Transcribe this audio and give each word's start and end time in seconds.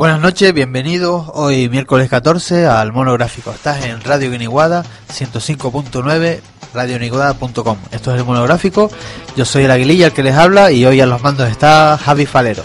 Buenas 0.00 0.22
noches, 0.22 0.54
bienvenidos 0.54 1.26
hoy 1.34 1.68
miércoles 1.68 2.08
14 2.08 2.64
al 2.64 2.90
monográfico. 2.90 3.50
Estás 3.50 3.84
en 3.84 4.00
Radio 4.00 4.30
Guiniguada 4.30 4.82
105.9 5.12 6.40
radioniguada.com. 6.72 7.76
Esto 7.90 8.14
es 8.14 8.18
el 8.18 8.24
monográfico. 8.24 8.90
Yo 9.36 9.44
soy 9.44 9.64
el 9.64 9.70
Aguililla, 9.70 10.06
el 10.06 10.12
que 10.14 10.22
les 10.22 10.34
habla, 10.34 10.72
y 10.72 10.86
hoy 10.86 11.02
a 11.02 11.06
los 11.06 11.22
mandos 11.22 11.50
está 11.50 11.98
Javi 12.02 12.24
Falero. 12.24 12.62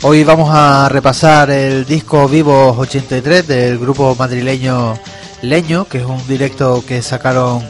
Hoy 0.00 0.24
vamos 0.24 0.48
a 0.50 0.88
repasar 0.88 1.50
el 1.50 1.84
disco 1.84 2.26
Vivos 2.28 2.78
83 2.78 3.46
del 3.46 3.78
grupo 3.78 4.16
madrileño 4.18 4.94
Leño, 5.42 5.84
que 5.84 5.98
es 5.98 6.06
un 6.06 6.26
directo 6.26 6.82
que 6.88 7.02
sacaron 7.02 7.62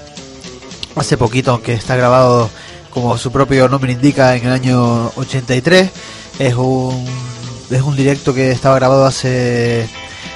hace 0.94 1.16
poquito, 1.16 1.50
aunque 1.50 1.72
está 1.72 1.96
grabado 1.96 2.50
como 2.92 3.16
su 3.18 3.32
propio 3.32 3.68
nombre 3.68 3.92
indica 3.92 4.36
en 4.36 4.46
el 4.46 4.52
año 4.52 5.12
83. 5.16 5.90
Es 6.38 6.54
un, 6.54 7.04
es 7.70 7.82
un 7.82 7.96
directo 7.96 8.34
que 8.34 8.50
estaba 8.50 8.76
grabado 8.76 9.04
hace 9.04 9.88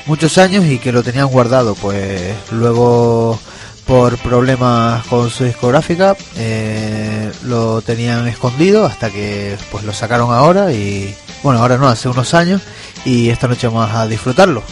muchos 0.06 0.38
años 0.38 0.64
y 0.64 0.78
que 0.78 0.92
lo 0.92 1.02
tenían 1.02 1.28
guardado. 1.28 1.74
Pues 1.74 2.34
luego 2.52 3.38
por 3.86 4.18
problemas 4.18 5.06
con 5.06 5.30
su 5.30 5.44
discográfica 5.44 6.16
eh, 6.36 7.30
lo 7.44 7.82
tenían 7.82 8.26
escondido 8.26 8.84
hasta 8.84 9.10
que 9.10 9.56
pues 9.70 9.84
lo 9.84 9.92
sacaron 9.92 10.32
ahora 10.32 10.72
y 10.72 11.14
bueno 11.44 11.60
ahora 11.60 11.78
no 11.78 11.86
hace 11.86 12.08
unos 12.08 12.34
años 12.34 12.62
y 13.04 13.28
esta 13.28 13.46
noche 13.46 13.68
vamos 13.68 13.88
a 13.92 14.08
disfrutarlo 14.08 14.64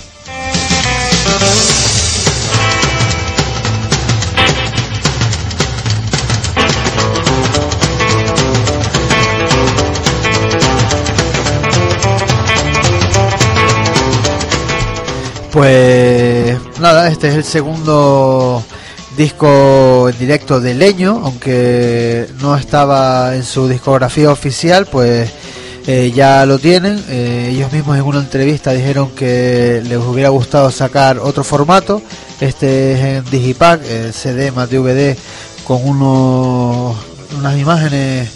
Pues 15.55 16.59
nada, 16.81 17.07
este 17.09 17.29
es 17.29 17.37
el 17.37 17.45
segundo 17.45 18.61
disco 19.17 20.09
en 20.09 20.19
directo 20.19 20.61
de 20.61 20.75
Leño, 20.75 21.21
aunque 21.23 22.27
no 22.41 22.57
estaba 22.57 23.37
en 23.37 23.45
su 23.45 23.69
discografía 23.69 24.33
oficial, 24.33 24.85
pues 24.87 25.31
eh, 25.87 26.11
ya 26.13 26.45
lo 26.45 26.59
tienen. 26.59 27.01
Eh, 27.09 27.51
ellos 27.53 27.73
mismos 27.73 27.97
en 27.97 28.03
una 28.03 28.19
entrevista 28.19 28.73
dijeron 28.73 29.11
que 29.11 29.81
les 29.87 29.99
hubiera 29.99 30.31
gustado 30.31 30.73
sacar 30.73 31.21
otro 31.21 31.45
formato. 31.45 32.03
Este 32.41 32.95
es 32.95 33.01
en 33.01 33.31
Digipack, 33.31 33.89
el 33.89 34.13
CD 34.13 34.51
más 34.51 34.69
DVD, 34.69 35.17
con 35.65 35.87
unos, 35.87 36.97
unas 37.39 37.57
imágenes 37.57 38.29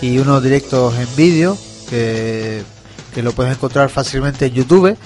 y 0.00 0.18
unos 0.18 0.40
directos 0.40 0.94
en 0.96 1.08
vídeo 1.16 1.58
que, 1.88 2.62
que 3.10 3.22
lo 3.22 3.32
puedes 3.32 3.52
encontrar 3.52 3.90
fácilmente 3.90 4.46
en 4.46 4.54
YouTube 4.54 4.96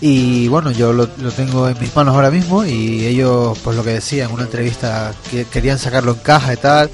y 0.00 0.46
bueno, 0.48 0.70
yo 0.70 0.92
lo, 0.92 1.08
tengo 1.08 1.68
en 1.68 1.78
mis 1.80 1.94
manos 1.94 2.14
ahora 2.14 2.30
mismo 2.30 2.64
y 2.64 3.06
ellos, 3.06 3.58
pues 3.64 3.76
lo 3.76 3.82
que 3.82 3.90
decían 3.90 4.28
en 4.28 4.34
una 4.34 4.44
entrevista, 4.44 5.12
que 5.30 5.44
querían 5.44 5.78
sacarlo 5.78 6.12
en 6.12 6.18
caja 6.18 6.54
y 6.54 6.56
tal. 6.56 6.90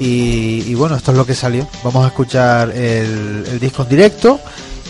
Y, 0.00 0.74
bueno, 0.74 0.96
esto 0.96 1.10
es 1.10 1.18
lo 1.18 1.26
que 1.26 1.34
salió. 1.34 1.68
Vamos 1.82 2.04
a 2.04 2.08
escuchar 2.08 2.70
el, 2.70 3.58
disco 3.60 3.82
en 3.82 3.88
directo. 3.88 4.40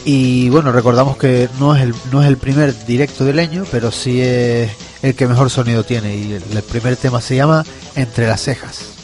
Y 0.05 0.49
bueno, 0.51 0.71
recordamos 0.71 1.17
que 1.17 1.49
no 1.59 1.75
es, 1.75 1.83
el, 1.83 1.95
no 2.13 2.23
es 2.23 2.29
el 2.29 2.37
primer 2.37 2.75
directo 2.87 3.25
de 3.25 3.33
Leño, 3.33 3.65
pero 3.71 3.91
sí 3.91 4.21
es 4.21 4.71
el 5.03 5.15
que 5.15 5.27
mejor 5.27 5.51
sonido 5.51 5.83
tiene. 5.83 6.15
Y 6.15 6.33
el 6.33 6.63
primer 6.63 6.97
tema 6.97 7.21
se 7.21 7.37
llama 7.37 7.65
Entre 7.97 8.27
las 8.27 8.43
cejas. 8.43 8.98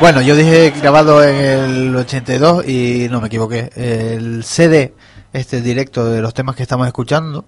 Bueno, 0.00 0.22
yo 0.22 0.34
dije 0.34 0.72
grabado 0.80 1.22
en 1.22 1.36
el 1.36 1.94
82 1.94 2.66
y 2.66 3.08
no 3.10 3.20
me 3.20 3.26
equivoqué. 3.26 3.70
El 3.76 4.44
CD, 4.44 4.94
este 5.34 5.60
directo 5.60 6.06
de 6.06 6.22
los 6.22 6.32
temas 6.32 6.56
que 6.56 6.62
estamos 6.62 6.86
escuchando, 6.86 7.44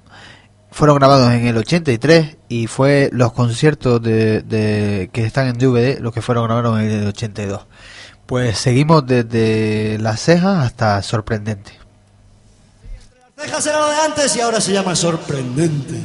fueron 0.70 0.98
grabados 0.98 1.32
en 1.32 1.46
el 1.46 1.56
83 1.56 2.36
y 2.50 2.66
fue 2.66 3.08
los 3.10 3.32
conciertos 3.32 4.02
de, 4.02 5.08
que 5.14 5.24
están 5.24 5.48
en 5.48 5.56
DVD 5.56 5.98
los 5.98 6.12
que 6.12 6.20
fueron 6.20 6.44
grabados 6.44 6.78
en 6.80 6.90
el 6.90 7.06
82. 7.08 7.62
Pues 8.26 8.58
seguimos 8.58 9.06
desde 9.06 9.96
las 9.98 10.20
cejas 10.20 10.58
hasta 10.58 11.00
sorprendente. 11.00 11.80
Las 13.38 13.46
cejas 13.46 13.66
era 13.66 13.80
lo 13.80 13.88
de 13.88 13.96
antes 13.96 14.36
y 14.36 14.42
ahora 14.42 14.60
se 14.60 14.74
llama 14.74 14.94
sorprendente. 14.94 16.02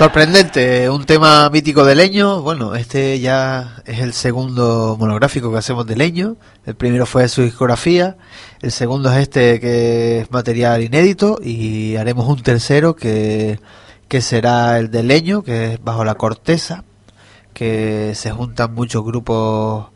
Sorprendente, 0.00 0.88
un 0.88 1.04
tema 1.04 1.50
mítico 1.50 1.84
de 1.84 1.94
Leño. 1.94 2.40
Bueno, 2.40 2.74
este 2.74 3.20
ya 3.20 3.82
es 3.84 3.98
el 3.98 4.14
segundo 4.14 4.96
monográfico 4.98 5.52
que 5.52 5.58
hacemos 5.58 5.86
de 5.86 5.94
Leño. 5.94 6.38
El 6.64 6.74
primero 6.74 7.04
fue 7.04 7.28
su 7.28 7.42
discografía, 7.42 8.16
el 8.62 8.72
segundo 8.72 9.12
es 9.12 9.18
este 9.18 9.60
que 9.60 10.20
es 10.20 10.30
material 10.30 10.82
inédito 10.82 11.38
y 11.42 11.96
haremos 11.96 12.26
un 12.28 12.42
tercero 12.42 12.96
que, 12.96 13.60
que 14.08 14.22
será 14.22 14.78
el 14.78 14.90
de 14.90 15.02
Leño, 15.02 15.42
que 15.42 15.74
es 15.74 15.84
Bajo 15.84 16.02
la 16.02 16.14
Corteza, 16.14 16.82
que 17.52 18.14
se 18.14 18.30
juntan 18.30 18.72
muchos 18.72 19.04
grupos 19.04 19.88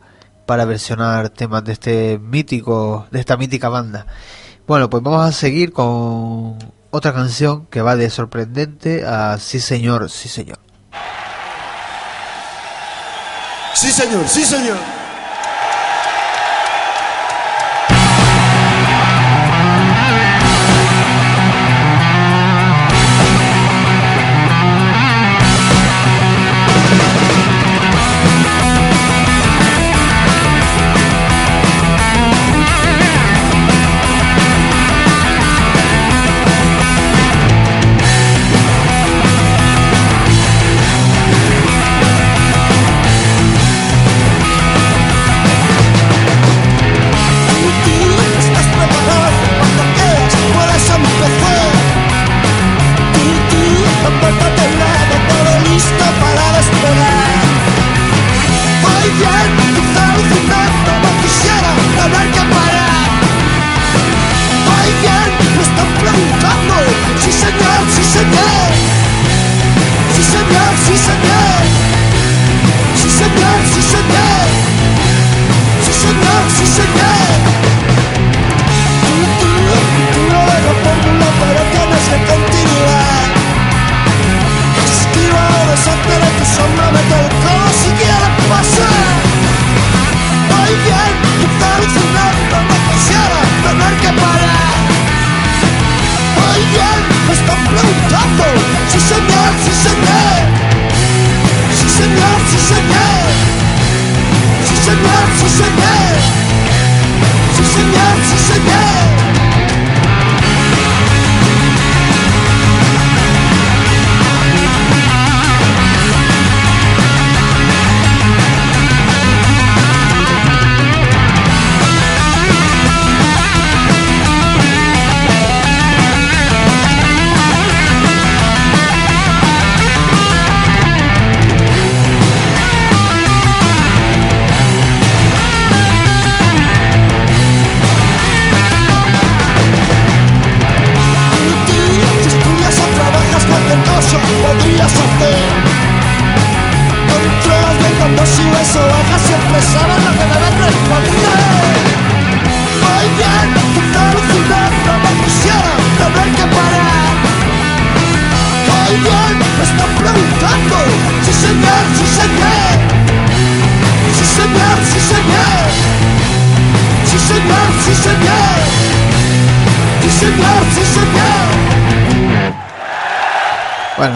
para 0.45 0.65
versionar 0.65 1.29
temas 1.29 1.63
de 1.63 1.73
este 1.73 2.19
mítico, 2.19 3.07
de 3.09 3.19
esta 3.21 3.37
mítica 3.37 3.69
banda. 3.69 4.05
Bueno, 4.67 4.87
pues 4.87 5.01
vamos 5.01 5.25
a 5.25 5.31
seguir 5.31 5.73
con 5.73 6.59
otra 6.95 7.13
canción 7.13 7.65
que 7.67 7.81
va 7.81 7.97
de 7.97 8.09
sorprendente 8.09 9.05
a 9.05 9.37
sí 9.37 9.59
señor, 9.59 10.09
sí 10.09 10.29
señor. 10.29 10.59
Sí 13.73 13.91
señor, 13.91 14.25
sí 14.27 14.45
señor. 14.45 14.94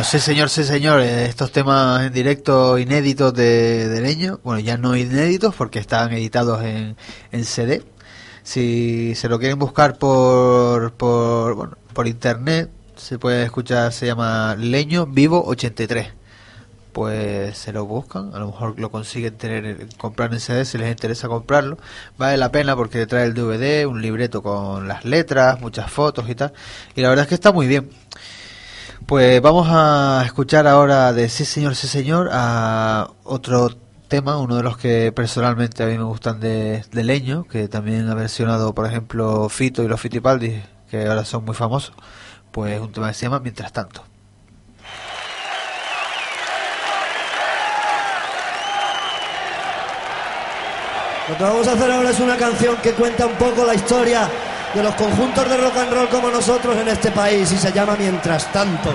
Sí 0.04 0.20
señor, 0.20 0.50
sí 0.50 0.64
señor, 0.64 1.02
eh, 1.02 1.26
estos 1.26 1.52
temas 1.52 2.04
en 2.04 2.14
directo 2.14 2.78
inéditos 2.78 3.34
de, 3.34 4.00
Leño, 4.02 4.40
bueno 4.44 4.60
ya 4.60 4.78
no 4.78 4.96
inéditos 4.96 5.56
porque 5.56 5.80
están 5.80 6.12
editados 6.12 6.64
en, 6.64 6.98
en 7.32 7.46
CD, 7.46 7.84
si 8.44 9.16
se 9.16 9.30
lo 9.30 9.40
quieren 9.40 9.60
buscar 9.60 9.98
por, 9.98 10.94
por, 10.94 11.56
bueno, 11.56 11.78
por 11.94 12.08
internet, 12.08 12.70
se 12.96 13.20
puede 13.20 13.44
escuchar, 13.44 13.94
se 13.94 14.06
llama 14.08 14.56
Leño 14.58 15.06
Vivo 15.06 15.44
83. 15.46 16.14
Pues 16.92 17.58
se 17.58 17.72
lo 17.72 17.86
buscan, 17.86 18.32
a 18.34 18.40
lo 18.40 18.48
mejor 18.48 18.80
lo 18.80 18.90
consiguen 18.92 19.38
tener 19.38 19.88
comprar 19.98 20.34
en 20.34 20.40
CD 20.40 20.66
si 20.66 20.78
les 20.78 20.90
interesa 20.90 21.28
comprarlo. 21.28 21.78
Vale 22.18 22.38
la 22.38 22.52
pena 22.52 22.76
porque 22.76 23.06
trae 23.06 23.26
el 23.26 23.36
DVD, 23.36 23.86
un 23.86 24.02
libreto 24.02 24.42
con 24.42 24.88
las 24.88 25.06
letras, 25.06 25.62
muchas 25.62 25.92
fotos 25.92 26.28
y 26.30 26.36
tal. 26.36 26.52
Y 26.96 27.02
la 27.02 27.10
verdad 27.10 27.24
es 27.24 27.30
que 27.30 27.36
está 27.36 27.52
muy 27.52 27.68
bien. 27.68 27.90
Pues 29.10 29.42
vamos 29.42 29.68
a 29.72 30.22
escuchar 30.24 30.68
ahora 30.68 31.14
de 31.14 31.30
Sí 31.30 31.44
Señor, 31.44 31.76
Sí 31.76 31.88
Señor 31.88 32.30
a 32.32 33.10
otro 33.24 33.72
tema, 34.08 34.38
uno 34.38 34.58
de 34.58 34.62
los 34.62 34.78
que 34.78 35.12
personalmente 35.12 35.82
a 35.82 35.88
mí 35.88 35.98
me 35.98 36.04
gustan 36.04 36.40
de, 36.40 36.84
Leño, 36.92 37.46
que 37.46 37.68
también 37.68 38.08
ha 38.08 38.14
versionado, 38.14 38.76
por 38.76 38.86
ejemplo, 38.86 39.50
Fito 39.50 39.82
y 39.82 39.88
los 39.88 40.00
Fitipaldi, 40.00 40.62
que 40.92 41.08
ahora 41.08 41.26
son 41.26 41.44
muy 41.44 41.56
famosos. 41.56 41.96
Pues 42.52 42.80
un 42.80 42.92
tema 42.92 43.08
que 43.08 43.16
se 43.16 43.26
llama 43.26 43.40
Mientras 43.40 43.74
tanto. 43.74 44.04
Lo 51.30 51.36
que 51.36 51.44
vamos 51.44 51.68
a 51.68 51.72
hacer 51.72 51.92
ahora 51.92 52.12
es 52.12 52.20
una 52.20 52.38
canción 52.38 52.76
que 52.84 52.92
cuenta 52.92 53.26
un 53.26 53.38
poco 53.38 53.66
la 53.66 53.74
historia 53.74 54.30
de 54.74 54.84
los 54.84 54.94
conjuntos 54.96 55.50
de 55.50 55.58
rock 55.58 55.78
and 55.78 55.94
roll 55.94 56.10
como 56.10 56.30
nosotros 56.30 56.78
en 56.78 56.88
este 56.88 57.12
país 57.12 57.52
y 57.52 57.58
se 57.58 57.72
llama 57.72 57.96
Mientras 57.98 58.52
tanto. 58.52 58.92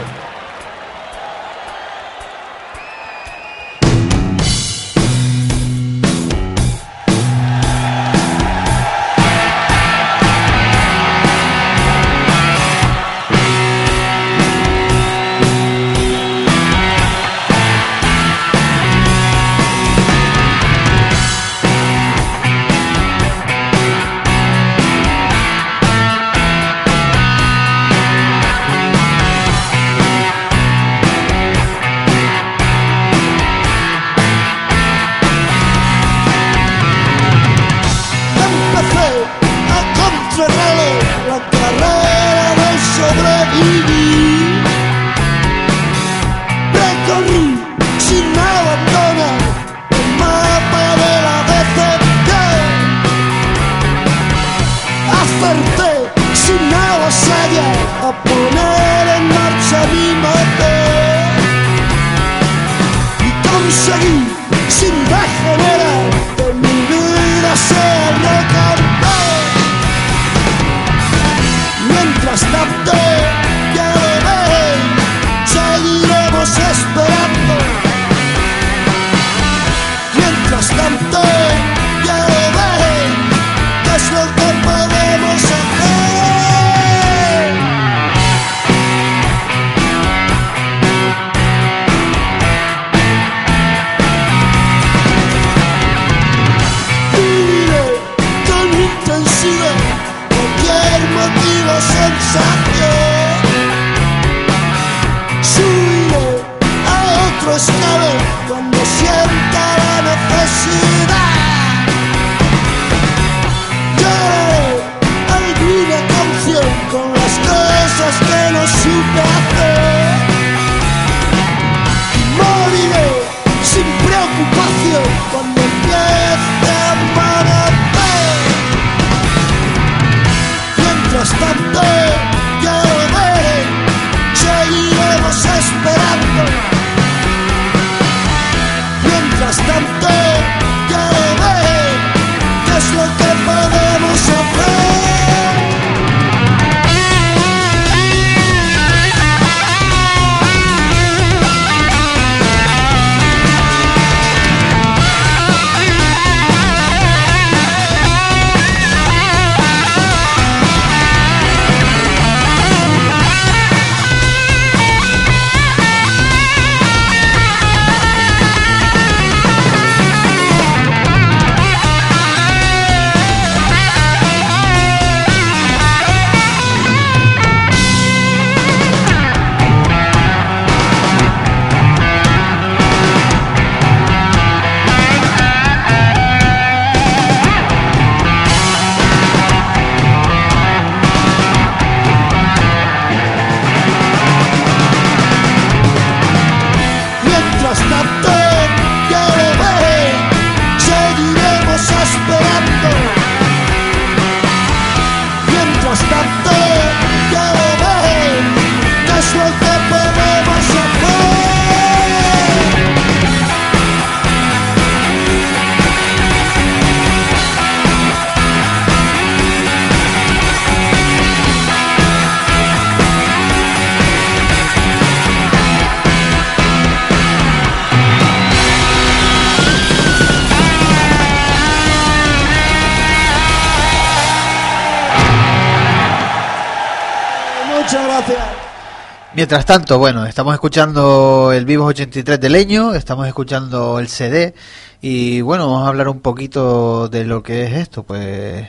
Mientras 239.34 239.66
tanto, 239.66 239.98
bueno, 239.98 240.24
estamos 240.24 240.54
escuchando 240.54 241.50
el 241.52 241.64
Vivos 241.64 241.88
83 241.88 242.38
de 242.38 242.48
Leño, 242.48 242.94
estamos 242.94 243.26
escuchando 243.26 243.98
el 243.98 244.06
CD 244.06 244.54
y 245.00 245.40
bueno, 245.40 245.66
vamos 245.66 245.86
a 245.86 245.88
hablar 245.88 246.08
un 246.08 246.20
poquito 246.20 247.08
de 247.08 247.24
lo 247.24 247.42
que 247.42 247.64
es 247.64 247.72
esto, 247.72 248.04
pues 248.04 248.68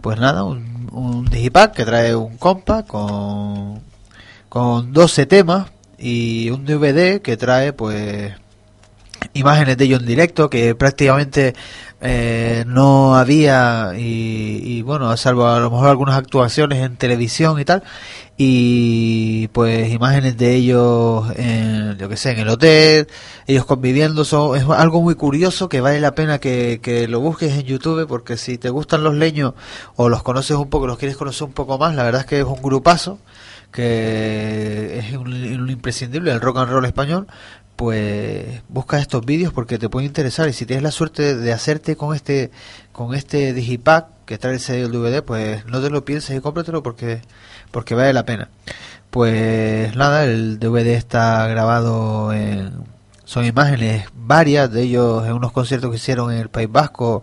pues 0.00 0.18
nada, 0.18 0.44
un, 0.44 0.88
un 0.92 1.26
digipack 1.26 1.74
que 1.74 1.84
trae 1.84 2.14
un 2.16 2.38
compa 2.38 2.84
con 2.84 3.82
con 4.48 4.92
12 4.92 5.26
temas 5.26 5.70
y 5.98 6.48
un 6.50 6.64
DVD 6.64 7.20
que 7.20 7.36
trae 7.36 7.74
pues 7.74 8.32
imágenes 9.34 9.76
de 9.76 9.84
ellos 9.84 10.00
en 10.00 10.06
directo 10.06 10.50
que 10.50 10.74
prácticamente 10.74 11.54
eh, 12.00 12.64
no 12.66 13.14
había 13.16 13.92
y, 13.96 14.60
y, 14.64 14.82
bueno 14.82 15.16
salvo 15.16 15.46
a 15.46 15.60
lo 15.60 15.70
mejor 15.70 15.88
algunas 15.88 16.16
actuaciones 16.16 16.84
en 16.84 16.96
televisión 16.96 17.60
y 17.60 17.64
tal 17.64 17.84
y 18.44 19.46
pues 19.52 19.92
imágenes 19.92 20.36
de 20.36 20.56
ellos 20.56 21.30
en 21.36 21.96
yo 21.96 22.08
que 22.08 22.16
sé 22.16 22.32
en 22.32 22.40
el 22.40 22.48
hotel 22.48 23.06
ellos 23.46 23.64
conviviendo 23.66 24.24
son 24.24 24.56
es 24.56 24.64
algo 24.68 25.00
muy 25.00 25.14
curioso 25.14 25.68
que 25.68 25.80
vale 25.80 26.00
la 26.00 26.16
pena 26.16 26.40
que, 26.40 26.80
que 26.82 27.06
lo 27.06 27.20
busques 27.20 27.52
en 27.52 27.62
YouTube 27.62 28.08
porque 28.08 28.36
si 28.36 28.58
te 28.58 28.68
gustan 28.68 29.04
los 29.04 29.14
leños 29.14 29.54
o 29.94 30.08
los 30.08 30.24
conoces 30.24 30.56
un 30.56 30.68
poco 30.68 30.88
los 30.88 30.98
quieres 30.98 31.16
conocer 31.16 31.44
un 31.44 31.52
poco 31.52 31.78
más 31.78 31.94
la 31.94 32.02
verdad 32.02 32.22
es 32.22 32.26
que 32.26 32.40
es 32.40 32.44
un 32.44 32.60
grupazo 32.60 33.20
que 33.70 34.98
es 34.98 35.16
un, 35.16 35.32
un 35.32 35.70
imprescindible 35.70 36.32
del 36.32 36.40
rock 36.40 36.58
and 36.58 36.72
roll 36.72 36.84
español 36.84 37.28
pues 37.76 38.62
busca 38.68 38.98
estos 38.98 39.24
vídeos 39.24 39.52
porque 39.52 39.78
te 39.78 39.88
puede 39.88 40.06
interesar 40.06 40.48
y 40.48 40.52
si 40.52 40.66
tienes 40.66 40.82
la 40.82 40.90
suerte 40.90 41.36
de 41.36 41.52
hacerte 41.52 41.94
con 41.94 42.16
este 42.16 42.50
con 42.90 43.14
este 43.14 43.52
digipack 43.52 44.06
que 44.26 44.38
trae 44.38 44.54
el 44.54 44.60
CD 44.60 44.82
el 44.82 44.92
DVD 44.92 45.22
pues 45.22 45.66
no 45.66 45.80
te 45.80 45.90
lo 45.90 46.04
pienses 46.04 46.36
y 46.36 46.40
cómpratelo 46.40 46.82
porque 46.82 47.22
porque 47.70 47.94
vale 47.94 48.12
la 48.12 48.24
pena 48.24 48.48
pues 49.10 49.94
nada 49.96 50.24
el 50.24 50.58
DVD 50.58 50.88
está 50.94 51.46
grabado 51.48 52.32
en 52.32 52.72
son 53.24 53.44
imágenes 53.44 54.06
varias 54.14 54.70
de 54.70 54.82
ellos 54.82 55.26
en 55.26 55.32
unos 55.32 55.52
conciertos 55.52 55.90
que 55.90 55.96
hicieron 55.96 56.32
en 56.32 56.38
el 56.38 56.48
País 56.50 56.70
Vasco 56.70 57.22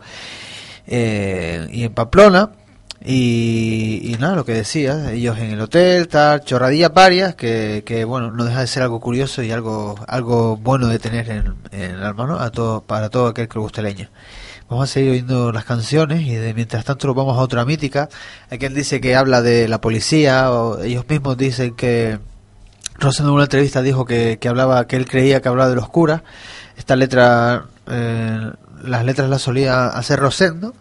eh, 0.88 1.68
y 1.72 1.84
en 1.84 1.94
Pamplona 1.94 2.52
y, 3.04 4.02
y, 4.04 4.18
nada, 4.20 4.36
lo 4.36 4.44
que 4.44 4.54
decía, 4.54 5.14
ellos 5.14 5.38
en 5.38 5.52
el 5.52 5.62
hotel, 5.62 6.10
tal, 6.10 6.44
chorradillas 6.44 6.94
varias, 6.94 7.34
que, 7.36 7.84
que 7.86 8.04
bueno, 8.04 8.32
no 8.32 8.44
deja 8.44 8.60
de 8.60 8.68
ser 8.68 8.84
algo 8.84 9.00
curioso 9.00 9.42
y 9.42 9.52
algo 9.52 9.96
algo 10.08 10.58
bueno 10.58 10.88
de 10.88 11.00
tener 11.00 11.30
en, 11.30 11.56
en 11.72 11.92
el 11.92 12.04
alma, 12.04 12.28
¿no? 12.28 12.40
A 12.40 12.52
todo, 12.52 12.82
para 12.82 13.10
todo 13.10 13.28
aquel 13.28 13.48
que 13.48 13.58
le 13.58 13.62
guste 13.62 13.82
leña. 13.82 14.10
Vamos 14.70 14.90
a 14.90 14.94
seguir 14.94 15.12
oyendo 15.12 15.52
las 15.52 15.66
canciones 15.66 16.22
y 16.22 16.36
de 16.36 16.54
mientras 16.54 16.86
tanto 16.86 17.14
vamos 17.14 17.38
a 17.38 17.42
otra 17.42 17.66
mítica. 17.66 18.10
Hay 18.50 18.60
quien 18.60 18.74
dice 18.74 19.02
que 19.02 19.16
habla 19.16 19.42
de 19.42 19.68
la 19.68 19.82
policía, 19.82 20.50
ellos 20.84 21.06
mismos 21.10 21.38
dicen 21.38 21.76
que 21.76 22.20
Rosendo 23.00 23.32
en 23.32 23.36
una 23.36 23.46
entrevista 23.46 23.82
dijo 23.82 24.06
que, 24.06 24.38
que 24.40 24.50
hablaba, 24.50 24.86
que 24.86 24.98
él 24.98 25.08
creía 25.08 25.42
que 25.42 25.48
hablaba 25.48 25.70
de 25.70 25.76
los 25.76 25.90
curas. 25.90 26.22
Esta 26.78 26.96
letra, 26.96 27.66
eh, 27.88 28.52
las 28.84 29.06
letras 29.06 29.30
las 29.30 29.42
solía 29.42 29.88
hacer 29.88 30.20
Rosendo 30.20 30.74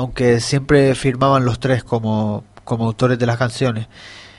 aunque 0.00 0.40
siempre 0.40 0.94
firmaban 0.94 1.44
los 1.44 1.60
tres 1.60 1.84
como, 1.84 2.44
como 2.64 2.86
autores 2.86 3.18
de 3.18 3.26
las 3.26 3.36
canciones. 3.36 3.86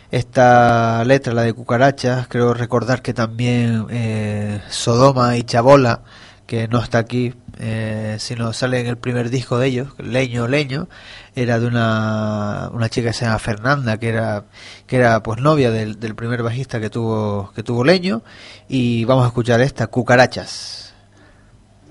Esta 0.10 1.04
letra, 1.06 1.34
la 1.34 1.44
de 1.44 1.54
Cucarachas, 1.54 2.28
creo 2.28 2.54
recordar 2.56 3.04
que 3.04 3.14
también 3.14 3.86
eh, 3.92 4.60
Sodoma 4.70 5.38
y 5.38 5.44
Chabola, 5.44 6.02
que 6.48 6.68
no 6.68 6.80
está 6.80 6.98
aquí, 6.98 7.34
eh, 7.60 8.16
sino 8.20 8.54
sale 8.54 8.80
en 8.80 8.88
el 8.88 8.98
primer 8.98 9.30
disco 9.30 9.58
de 9.58 9.68
ellos, 9.68 9.90
Leño 9.98 10.48
Leño, 10.48 10.88
era 11.36 11.60
de 11.60 11.68
una, 11.68 12.70
una 12.74 12.90
chica 12.90 13.10
que 13.10 13.14
se 13.14 13.26
llama 13.26 13.40
Fernanda, 13.40 13.98
que 13.98 14.10
era, 14.10 14.46
que 14.88 14.98
era 14.98 15.22
pues 15.24 15.42
novia 15.42 15.72
del, 15.72 16.00
del 16.00 16.16
primer 16.16 16.44
bajista 16.44 16.80
que 16.80 16.90
tuvo, 16.90 17.52
que 17.56 17.64
tuvo 17.64 17.84
Leño, 17.84 18.24
y 18.68 19.06
vamos 19.06 19.26
a 19.26 19.28
escuchar 19.28 19.62
esta, 19.62 19.88
Cucarachas. 19.88 20.94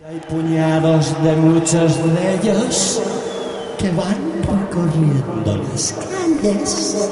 Hay 0.08 0.18
puñados 0.20 1.22
de 1.22 1.36
muchos 1.36 1.96
de 2.14 2.34
ellos 2.34 3.02
que 3.78 3.90
van 3.90 4.42
recorriendo 4.42 5.56
las 5.56 5.92
calles, 5.92 7.10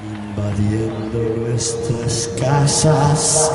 invadiendo 0.00 1.18
nuestras 1.40 2.30
casas 2.38 3.50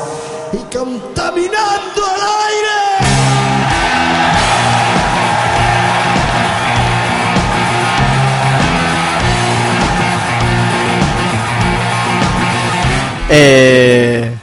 y 0.56 0.76
contaminando 0.76 2.02
el 2.14 2.22
aire. 2.46 2.76
Eh, 13.28 14.36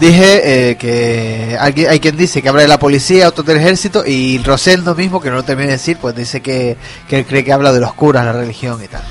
dije 0.00 0.70
eh, 0.70 0.76
que 0.76 1.56
hay 1.60 2.00
quien 2.00 2.16
dice 2.16 2.42
que 2.42 2.48
habla 2.48 2.62
de 2.62 2.68
la 2.68 2.78
policía, 2.78 3.28
otro 3.28 3.44
del 3.44 3.58
ejército, 3.58 4.04
y 4.04 4.38
Rosendo 4.38 4.94
mismo, 4.94 5.20
que 5.20 5.30
no 5.30 5.36
lo 5.36 5.42
terminé 5.42 5.68
de 5.68 5.72
decir, 5.74 5.96
pues 5.98 6.14
dice 6.14 6.40
que, 6.42 6.76
que 7.08 7.18
él 7.18 7.26
cree 7.26 7.44
que 7.44 7.52
habla 7.52 7.72
de 7.72 7.80
los 7.80 7.94
curas, 7.94 8.24
la 8.24 8.32
religión 8.32 8.82
y 8.82 8.88
tal. 8.88 9.02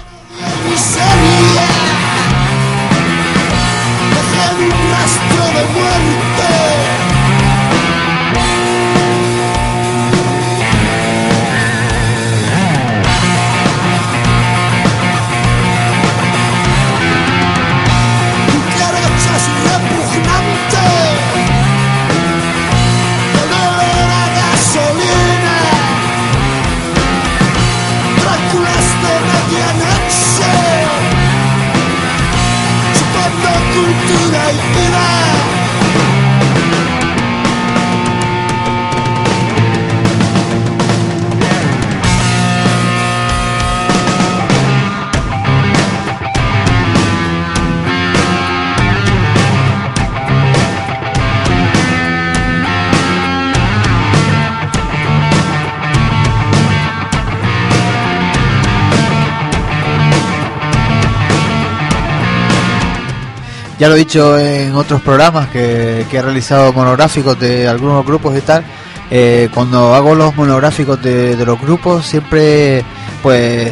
Ya 63.79 63.87
lo 63.87 63.95
he 63.95 63.99
dicho 63.99 64.37
en 64.37 64.75
otros 64.75 65.01
programas 65.01 65.47
que, 65.47 66.01
he 66.01 66.21
realizado 66.21 66.73
monográficos 66.73 67.39
de 67.39 67.65
algunos 67.67 68.05
grupos 68.05 68.37
y 68.37 68.41
tal. 68.41 68.63
eh, 69.09 69.49
cuando 69.53 69.95
hago 69.95 70.13
los 70.15 70.35
monográficos 70.35 71.01
de, 71.01 71.35
los 71.45 71.59
grupos, 71.59 72.05
siempre, 72.05 72.83
pues, 73.23 73.71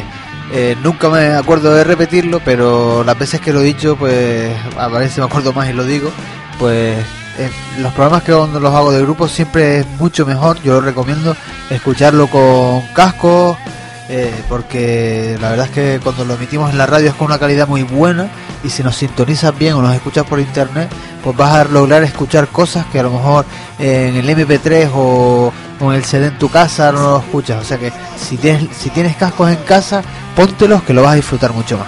eh, 0.54 0.78
nunca 0.82 1.10
me 1.10 1.34
acuerdo 1.36 1.74
de 1.74 1.84
repetirlo, 1.84 2.40
pero 2.44 3.04
las 3.04 3.20
veces 3.20 3.42
que 3.42 3.52
lo 3.52 3.60
he 3.60 3.66
dicho, 3.66 3.98
pues, 3.98 4.50
a 4.78 4.88
veces 4.88 5.18
me 5.18 5.26
acuerdo 5.26 5.52
más 5.52 5.70
y 5.70 5.74
lo 5.74 5.84
digo. 5.84 6.10
Pues, 6.58 6.98
los 7.80 7.92
programas 7.94 8.24
que 8.24 8.34
cuando 8.34 8.60
los 8.62 8.74
hago 8.74 8.92
de 8.92 9.02
grupos 9.02 9.32
siempre 9.32 9.80
es 9.80 9.88
mucho 10.00 10.26
mejor. 10.26 10.62
Yo 10.64 10.76
lo 10.76 10.82
recomiendo 10.82 11.36
escucharlo 11.70 12.28
con 12.28 12.82
cascos. 12.94 13.58
Eh, 14.10 14.34
porque 14.48 15.38
la 15.42 15.50
verdad 15.50 15.66
es 15.66 15.72
que 15.72 16.00
cuando 16.02 16.24
lo 16.24 16.36
emitimos 16.36 16.72
en 16.72 16.78
la 16.78 16.86
radio 16.86 17.10
es 17.10 17.16
con 17.16 17.28
una 17.28 17.40
calidad 17.40 17.68
muy 17.68 17.84
buena 17.84 18.30
y 18.64 18.70
si 18.70 18.82
nos 18.82 18.96
sintonizas 18.96 19.58
bien 19.58 19.74
o 19.74 19.82
nos 19.82 19.94
escuchas 19.94 20.26
por 20.26 20.40
internet, 20.40 20.90
pues 21.24 21.36
vas 21.36 21.54
a 21.54 21.64
lograr 21.66 22.04
escuchar 22.04 22.48
cosas 22.48 22.86
que 22.86 23.00
a 23.00 23.04
lo 23.04 23.12
mejor 23.12 23.46
en 23.80 24.16
el 24.16 24.30
MP3 24.30 24.90
o, 24.94 25.52
en 25.82 25.92
el 25.92 26.06
CD 26.06 26.28
en 26.28 26.38
tu 26.38 26.50
casa 26.50 26.92
no 26.92 27.02
lo 27.02 27.20
escuchas. 27.20 27.62
O 27.62 27.66
sea 27.66 27.78
que 27.78 27.92
si 28.18 28.38
tienes, 28.38 28.70
si 28.78 28.90
tienes 28.90 29.18
cascos 29.18 29.50
en 29.50 29.58
casa, 29.58 30.02
póntelos 30.36 30.84
que 30.84 30.94
lo 30.94 31.04
vas 31.04 31.12
a 31.12 31.16
disfrutar 31.16 31.52
mucho 31.52 31.78
más. 31.78 31.88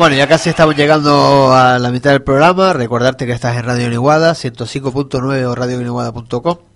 Bueno, 0.00 0.16
ya 0.16 0.26
casi 0.26 0.48
estamos 0.48 0.74
llegando 0.76 1.52
a 1.52 1.78
la 1.78 1.90
mitad 1.90 2.12
del 2.12 2.22
programa. 2.22 2.72
Recordarte 2.72 3.26
que 3.26 3.32
estás 3.32 3.58
en 3.58 3.64
Radio 3.64 3.86
Uniguada, 3.86 4.32
105.9 4.32 5.44
o 5.44 5.54
radiouniguada.com. 5.54 6.69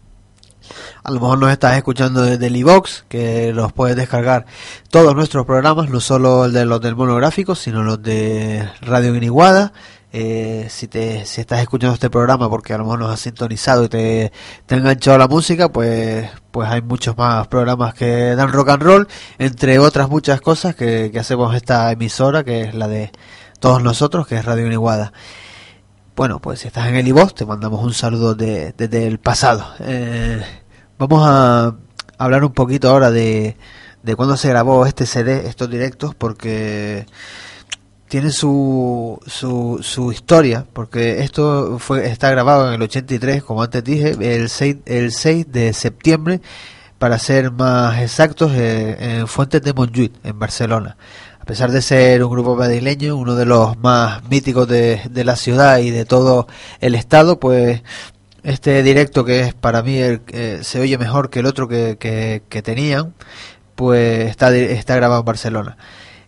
A 1.05 1.11
lo 1.11 1.21
mejor 1.21 1.39
nos 1.39 1.53
estás 1.53 1.77
escuchando 1.77 2.23
desde 2.23 2.47
el 2.47 2.57
iVox, 2.57 3.05
que 3.09 3.53
los 3.53 3.73
puedes 3.75 3.95
descargar 3.95 4.47
todos 4.91 5.15
nuestros 5.15 5.45
programas, 5.45 5.91
no 5.91 6.01
solo 6.01 6.47
el 6.47 6.53
de 6.55 6.65
los 6.65 6.81
del 6.81 6.97
monográfico, 6.97 7.55
sino 7.55 7.83
los 7.83 8.03
de 8.03 8.67
Radio 8.81 9.13
Uniguada. 9.13 9.73
Eh, 10.17 10.69
si 10.71 10.87
te 10.87 11.27
si 11.27 11.41
estás 11.41 11.61
escuchando 11.61 11.93
este 11.95 12.09
programa 12.09 12.49
porque 12.49 12.73
a 12.73 12.79
lo 12.79 12.85
mejor 12.85 13.01
nos 13.01 13.11
has 13.13 13.19
sintonizado 13.21 13.85
y 13.85 13.89
te, 13.89 14.33
te 14.65 14.75
ha 14.75 14.79
enganchado 14.79 15.19
la 15.19 15.27
música, 15.29 15.69
pues 15.71 16.31
pues 16.53 16.69
hay 16.71 16.81
muchos 16.83 17.19
más 17.19 17.49
programas 17.49 17.95
que 17.95 18.35
dan 18.37 18.53
rock 18.53 18.69
and 18.71 18.83
roll, 18.83 19.09
entre 19.39 19.79
otras 19.81 20.09
muchas 20.09 20.41
cosas 20.41 20.75
que, 20.77 21.11
que 21.13 21.19
hacemos 21.19 21.55
esta 21.55 21.91
emisora, 21.93 22.45
que 22.45 22.63
es 22.63 22.75
la 22.75 22.87
de 22.89 23.11
todos 23.61 23.83
nosotros, 23.83 24.27
que 24.27 24.37
es 24.37 24.45
Radio 24.45 24.67
Uniguada. 24.67 25.13
Bueno, 26.17 26.39
pues 26.39 26.61
si 26.61 26.69
estás 26.69 26.87
en 26.87 26.95
el 26.95 27.09
iVox, 27.09 27.35
te 27.35 27.45
mandamos 27.45 27.83
un 27.85 27.93
saludo 27.93 28.35
de- 28.37 28.73
desde 28.73 29.07
el 29.09 29.19
pasado. 29.19 29.67
Eh, 29.81 30.41
vamos 31.07 31.27
a 31.29 31.75
hablar 32.19 32.45
un 32.45 32.53
poquito 32.53 32.89
ahora 32.89 33.11
de, 33.11 33.57
de 34.03 34.17
cuándo 34.17 34.37
se 34.37 34.49
grabó 34.49 34.87
este 34.87 35.07
CD, 35.07 35.47
estos 35.49 35.69
directos, 35.69 36.15
porque 36.15 37.07
tiene 38.09 38.31
su, 38.31 39.19
su, 39.27 39.81
su 39.83 40.13
historia, 40.13 40.67
porque 40.73 41.23
esto 41.23 41.79
fue 41.79 42.07
está 42.07 42.31
grabado 42.31 42.69
en 42.69 42.75
el 42.75 42.83
83, 42.83 43.43
como 43.43 43.63
antes 43.63 43.85
dije, 43.85 44.17
el 44.21 44.49
6, 44.49 44.77
el 44.87 45.13
6 45.13 45.47
de 45.51 45.73
septiembre, 45.73 46.41
para 46.99 47.19
ser 47.19 47.51
más 47.51 48.01
exactos, 48.01 48.53
eh, 48.55 48.97
en 49.19 49.27
Fuentes 49.27 49.63
de 49.63 49.75
Montjuïc, 49.75 50.13
en 50.23 50.39
Barcelona. 50.39 50.97
A 51.41 51.45
pesar 51.45 51.71
de 51.71 51.83
ser 51.83 52.25
un 52.25 52.31
grupo 52.31 52.57
madrileño, 52.57 53.17
uno 53.17 53.35
de 53.35 53.45
los 53.45 53.77
más 53.77 54.27
míticos 54.31 54.67
de, 54.67 55.03
de 55.11 55.25
la 55.25 55.37
ciudad 55.37 55.79
y 55.79 55.91
de 55.91 56.07
todo 56.07 56.47
el 56.81 56.95
estado, 56.95 57.39
pues 57.39 57.83
este 58.45 58.83
directo 58.83 59.25
que 59.25 59.41
es 59.41 59.55
para 59.55 59.83
mí 59.83 59.97
el, 59.99 60.21
eh, 60.29 60.61
se 60.63 60.81
oye 60.81 60.99
mejor 60.99 61.31
que 61.31 61.41
el 61.41 61.47
otro 61.47 61.67
que, 61.67 61.97
que, 61.99 62.63
tenían, 62.63 63.15
pues 63.75 64.29
está, 64.31 64.55
está 64.55 64.95
grabado 64.97 65.21
en 65.21 65.27
Barcelona. 65.27 65.77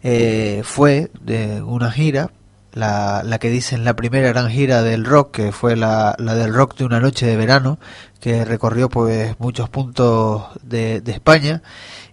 Eh, 0.03 0.63
fue 0.65 1.11
de 1.21 1.63
una 1.63 1.91
gira, 1.91 2.31
la, 2.73 3.23
la 3.25 3.39
que 3.39 3.51
dicen 3.51 3.85
la 3.85 3.97
primera 3.97 4.29
gran 4.29 4.51
gira 4.51 4.83
del 4.83 5.05
rock, 5.05 5.31
que 5.33 5.53
fue 5.53 5.77
la, 5.77 6.15
la 6.19 6.35
del 6.35 6.53
rock 6.53 6.77
de 6.77 6.85
una 6.85 7.01
noche 7.01 7.27
de 7.27 7.37
verano, 7.37 7.79
que 8.21 8.45
recorrió 8.45 8.89
pues 8.89 9.39
muchos 9.39 9.69
puntos 9.69 10.45
de, 10.63 11.01
de 11.01 11.13
España. 11.13 11.63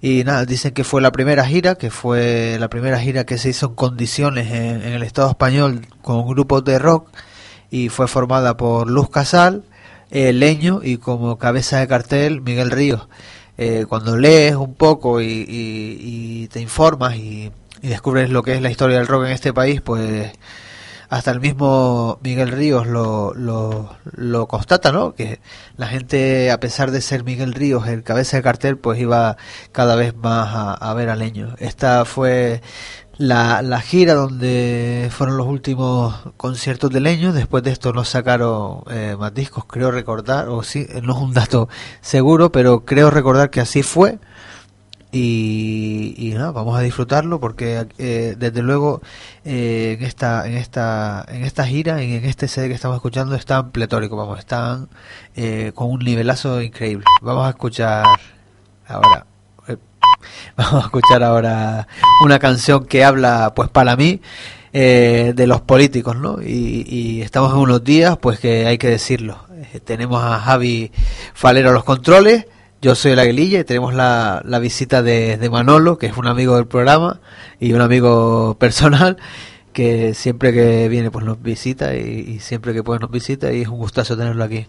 Y 0.02 0.24
nada, 0.26 0.46
dicen 0.46 0.74
que 0.74 0.84
fue 0.84 1.02
la 1.02 1.12
primera 1.13 1.46
gira, 1.46 1.76
que 1.76 1.89
fue 1.89 2.58
la 2.60 2.70
primera 2.70 3.00
gira 3.00 3.26
que 3.26 3.38
se 3.38 3.50
hizo 3.50 3.68
en 3.68 3.76
condiciones 3.76 4.52
en, 4.52 4.82
en 4.82 4.94
el 4.94 5.04
Estado 5.04 5.30
español 5.30 5.88
con 6.02 6.28
grupos 6.28 6.63
de 6.66 6.78
rock 6.78 7.10
y 7.72 7.89
fue 7.89 8.08
formada 8.08 8.56
por 8.56 8.89
Luz 8.89 9.10
Casal, 9.10 9.63
eh, 10.13 10.32
Leño 10.32 10.82
y 10.84 10.97
como 10.97 11.38
cabeza 11.39 11.80
de 11.80 11.88
cartel 11.88 12.41
Miguel 12.41 12.69
Ríos. 12.69 13.08
Eh, 13.58 13.86
cuando 13.89 14.15
lees 14.15 14.56
un 14.56 14.76
poco 14.76 15.21
y, 15.21 16.47
te 16.52 16.62
informas 16.62 17.15
y, 17.15 17.52
descubres 17.82 18.30
lo 18.30 18.43
que 18.43 18.54
es 18.54 18.62
la 18.62 18.69
historia 18.71 18.97
del 18.97 19.08
rock 19.08 19.26
en 19.26 19.32
este 19.32 19.54
país, 19.54 19.82
pues 19.82 20.32
hasta 21.10 21.32
el 21.32 21.39
mismo 21.41 22.19
Miguel 22.23 22.52
Ríos 22.52 22.88
lo, 22.88 23.34
lo, 23.34 23.95
lo, 24.04 24.47
constata, 24.47 24.91
¿no? 24.91 25.13
Que 25.15 25.39
la 25.78 25.88
gente, 25.88 26.52
a 26.52 26.60
pesar 26.60 26.91
de 26.91 27.02
ser 27.02 27.23
Miguel 27.23 27.54
Ríos 27.54 27.88
el 27.88 28.04
cabeza 28.04 28.38
de 28.38 28.43
cartel, 28.43 28.78
pues 28.78 28.99
iba 28.99 29.38
cada 29.71 29.95
vez 29.95 30.15
más 30.15 30.56
a, 30.56 30.73
a 30.73 30.93
ver 30.93 31.10
a 31.10 31.15
Leño. 31.15 31.56
Esta 31.60 32.06
fue 32.06 32.62
la, 33.17 33.62
la, 33.62 33.80
gira 33.82 34.13
donde 34.15 35.10
fueron 35.12 35.38
los 35.38 35.47
últimos 35.47 36.15
conciertos 36.38 36.89
de 36.91 36.99
Leño. 36.99 37.34
Después 37.34 37.63
de 37.63 37.71
esto 37.71 37.93
no 37.93 38.04
sacaron 38.06 38.84
eh, 38.89 39.15
más 39.19 39.34
discos, 39.34 39.65
creo 39.65 39.91
recordar, 39.91 40.49
o 40.49 40.63
sí, 40.63 40.88
no 41.04 41.13
es 41.15 41.19
un 41.21 41.34
dato 41.34 41.69
seguro, 42.02 42.52
pero 42.52 42.86
creo 42.86 43.10
recordar 43.12 43.49
que 43.49 43.62
así 43.62 43.84
fue. 43.84 44.19
Y, 45.12 46.15
y 46.17 46.34
nada, 46.34 46.52
vamos 46.52 46.76
a 46.76 46.82
disfrutarlo 46.82 47.39
porque 47.39 47.86
eh, 47.99 48.36
desde 48.36 48.63
luego 48.63 49.02
eh, 49.45 49.95
en 49.99 50.04
esta 50.06 50.47
en 50.47 50.54
esta 50.58 51.23
en 51.30 51.43
esta 51.43 51.65
gira 51.67 52.02
en, 52.02 52.13
en 52.13 52.26
este 52.26 52.47
CD 52.47 52.67
que 52.69 52.73
estamos 52.73 52.95
escuchando 52.95 53.36
están 53.36 53.71
pletóricos 53.71 54.17
vamos 54.17 54.39
están 54.39 54.89
eh, 55.36 55.71
con 55.76 55.91
un 55.91 55.99
nivelazo 55.99 56.62
increíble. 56.63 57.06
Vamos 57.21 57.45
a 57.45 57.49
escuchar 57.52 58.04
ahora. 58.88 59.28
eh, 59.28 59.33
vamos 60.58 60.84
a 60.84 60.86
escuchar 60.86 61.24
ahora 61.24 61.88
una 62.24 62.39
canción 62.39 62.86
que 62.86 63.04
habla 63.04 63.54
pues 63.56 63.70
para 63.70 63.96
mí 63.96 64.22
eh, 64.74 65.34
de 65.36 65.48
los 65.48 65.62
políticos 65.62 66.16
no 66.16 66.42
y, 66.42 66.86
y, 66.88 67.22
estamos 67.22 67.52
en 67.54 67.60
unos 67.60 67.84
días 67.84 68.18
pues 68.18 68.39
que 68.39 68.66
hay 68.66 68.78
que 68.78 68.88
decirlo 68.88 69.38
eh, 69.74 69.80
tenemos 69.80 70.24
a 70.24 70.39
Javi 70.39 70.92
Falero 71.34 71.70
a 71.70 71.74
los 71.74 71.84
controles 71.84 72.46
yo 72.84 72.96
soy 72.96 73.13
el 73.13 73.20
Aguililla 73.20 73.62
y 73.62 73.63
tenemos 73.63 73.94
la, 73.94 74.42
la 74.44 74.60
visita 74.60 75.02
de, 75.02 75.38
de, 75.38 75.50
Manolo, 75.50 75.98
que 75.98 76.08
es 76.08 76.18
un 76.18 76.28
amigo 76.28 76.58
del 76.58 76.68
programa 76.68 77.22
y 77.58 77.72
un 77.72 77.80
amigo 77.80 78.58
personal, 78.60 79.16
que 79.72 80.13
siempre 80.13 80.52
que 80.52 80.89
viene 80.89 81.10
pues 81.10 81.24
nos 81.24 81.42
visita 81.42 81.96
y, 81.96 82.02
y 82.02 82.39
siempre 82.42 82.74
que 82.74 82.84
puede 82.84 83.00
nos 83.00 83.10
visita 83.10 83.54
y 83.54 83.62
es 83.62 83.70
un 83.70 83.78
gustazo 83.78 84.18
tenerlo 84.18 84.44
aquí. 84.44 84.68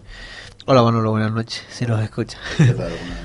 Hola 0.65 0.81
Manolo, 0.81 1.11
buenas 1.11 1.33
noches, 1.33 1.61
si 1.69 1.85
nos 1.85 2.01
escucha. 2.01 2.37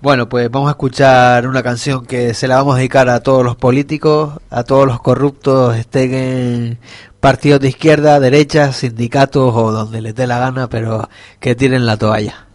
Bueno, 0.00 0.28
pues 0.28 0.48
vamos 0.48 0.68
a 0.68 0.72
escuchar 0.72 1.48
una 1.48 1.60
canción 1.60 2.06
que 2.06 2.32
se 2.32 2.46
la 2.46 2.56
vamos 2.56 2.74
a 2.74 2.78
dedicar 2.78 3.08
a 3.08 3.18
todos 3.20 3.44
los 3.44 3.56
políticos, 3.56 4.34
a 4.48 4.62
todos 4.62 4.86
los 4.86 5.00
corruptos, 5.00 5.76
estén 5.76 6.14
en 6.14 6.78
partidos 7.18 7.58
de 7.60 7.68
izquierda, 7.70 8.20
derecha, 8.20 8.72
sindicatos 8.72 9.52
o 9.56 9.72
donde 9.72 10.00
les 10.00 10.14
dé 10.14 10.28
la 10.28 10.38
gana, 10.38 10.68
pero 10.68 11.08
que 11.40 11.56
tiren 11.56 11.84
la 11.84 11.96
toalla. 11.96 12.46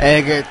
Eh, 0.00 0.22
que, 0.26 0.44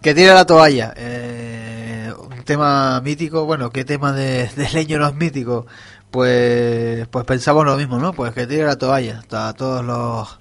que 0.00 0.14
tire 0.14 0.32
la 0.34 0.44
toalla. 0.46 0.92
Eh, 0.96 2.12
un 2.30 2.44
tema 2.44 3.00
mítico, 3.00 3.44
bueno, 3.44 3.70
¿qué 3.70 3.84
tema 3.84 4.12
de, 4.12 4.48
de 4.56 4.70
leño 4.72 4.98
no 4.98 5.08
es 5.08 5.14
mítico? 5.14 5.66
Pues, 6.10 7.06
pues 7.08 7.24
pensamos 7.24 7.64
lo 7.64 7.76
mismo, 7.76 7.98
¿no? 7.98 8.12
Pues 8.12 8.32
que 8.34 8.46
tire 8.46 8.64
la 8.64 8.76
toalla. 8.76 9.18
Está 9.20 9.52
todos 9.54 9.84
los 9.84 10.38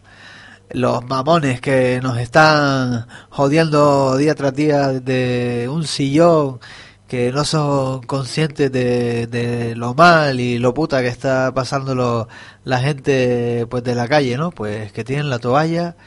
los 0.74 1.04
mamones 1.04 1.60
que 1.60 2.00
nos 2.02 2.18
están 2.18 3.06
jodiendo 3.30 4.16
día 4.16 4.36
tras 4.36 4.54
día 4.56 4.88
de 4.88 5.68
un 5.70 5.86
sillón 5.86 6.62
que 7.10 7.34
no 7.34 7.44
son 7.44 8.02
conscientes 8.04 8.72
de, 8.72 9.28
de 9.28 9.76
lo 9.76 9.94
mal 9.96 10.40
y 10.40 10.60
lo 10.60 10.74
puta 10.74 11.02
que 11.02 11.10
está 11.10 11.54
pasando 11.54 11.94
lo- 11.94 12.30
la 12.64 12.80
gente 12.80 13.68
pues 13.70 13.84
de 13.84 13.96
la 13.96 14.08
calle, 14.08 14.38
¿no? 14.38 14.52
Pues 14.52 14.94
que 14.94 15.04
tienen 15.04 15.30
la 15.30 15.40
toalla 15.40 15.98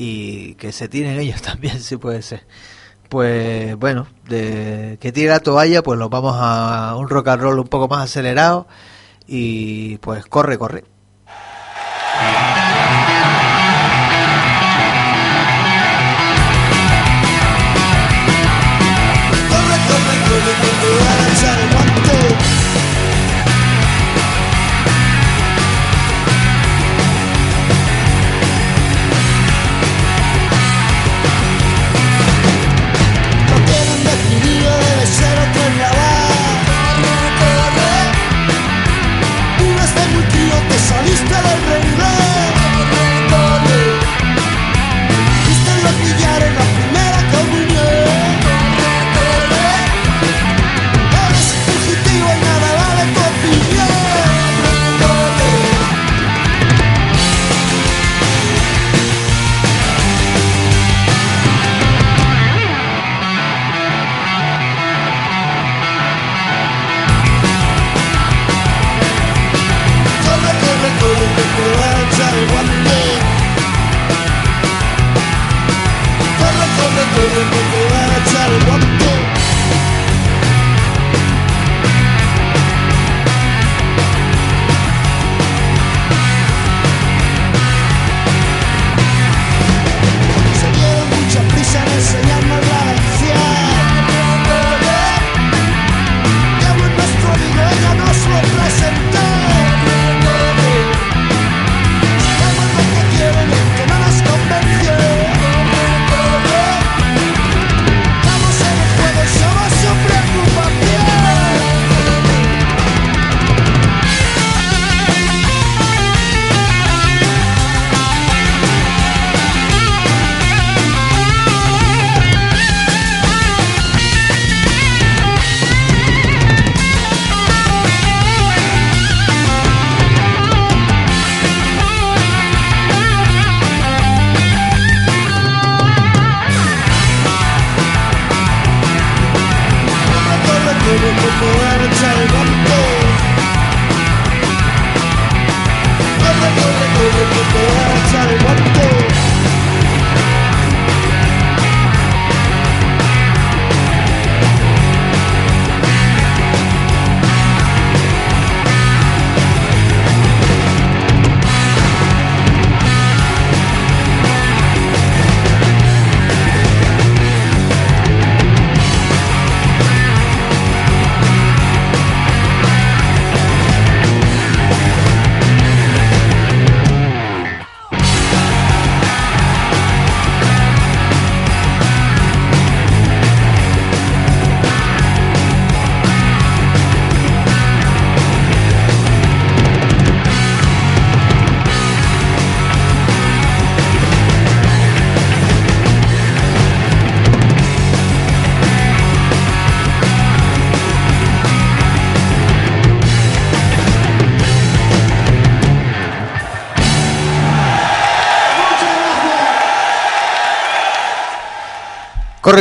y 0.00 0.54
que 0.54 0.72
se 0.72 0.88
tiren 0.88 1.18
ellos 1.18 1.42
también, 1.42 1.80
si 1.80 1.98
puede 1.98 2.22
ser. 2.22 2.46
Pues 3.10 3.76
bueno, 3.76 4.06
de 4.28 4.96
que 5.00 5.12
tire 5.12 5.28
la 5.28 5.40
toalla, 5.40 5.82
pues 5.82 5.98
nos 5.98 6.08
vamos 6.10 6.36
a 6.38 6.96
un 6.96 7.08
rock 7.08 7.28
and 7.28 7.42
roll 7.42 7.58
un 7.58 7.68
poco 7.68 7.88
más 7.88 8.04
acelerado 8.04 8.66
y 9.26 9.98
pues 9.98 10.26
corre, 10.26 10.58
corre. 10.58 10.84
Corre, 10.84 10.99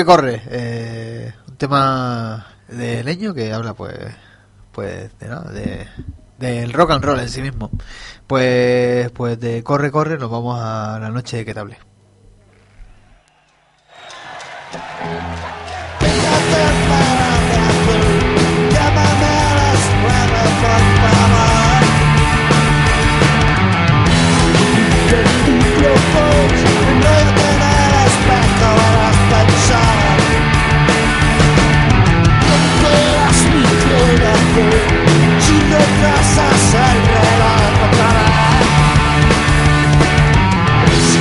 Corre, 0.05 0.41
eh, 0.47 1.33
un 1.47 1.55
tema 1.57 2.47
de 2.67 3.03
leño 3.03 3.33
que 3.33 3.53
habla, 3.53 3.73
pues, 3.73 3.95
pues, 4.71 5.17
de 5.19 5.27
nada, 5.27 5.51
de 5.51 5.87
del 6.37 6.71
rock 6.73 6.91
and 6.91 7.03
roll 7.03 7.19
en 7.19 7.29
sí 7.29 7.41
mismo. 7.41 7.69
Pues, 8.27 9.11
pues 9.11 9.39
de 9.39 9.63
corre, 9.63 9.91
corre, 9.91 10.17
nos 10.17 10.31
vamos 10.31 10.59
a 10.59 10.99
la 10.99 11.09
noche 11.09 11.37
de 11.37 11.45
que 11.45 11.53
te 11.53 11.59
hablé. 11.59 11.77
Llámame 18.71 19.49
retrasas 36.39 38.29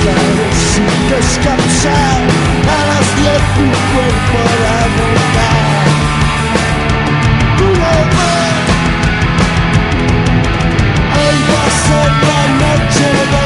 el 0.07 0.53
sin 0.71 0.91
descansar 1.09 2.21
a 2.67 2.85
las 2.89 3.07
diez 3.17 3.43
tu 3.55 3.65
cuerpo 3.91 4.39
la 4.63 4.77
la 12.29 12.41
noche 12.61 13.38